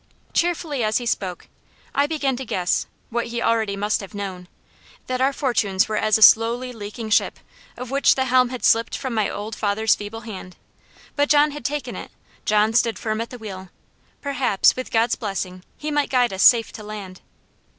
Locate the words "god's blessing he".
14.89-15.91